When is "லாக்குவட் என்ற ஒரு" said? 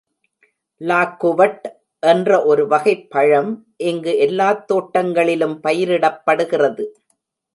0.81-2.67